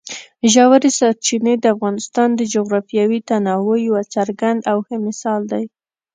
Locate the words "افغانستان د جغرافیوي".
1.75-3.19